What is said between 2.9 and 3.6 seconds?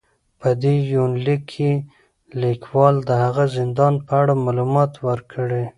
د هغه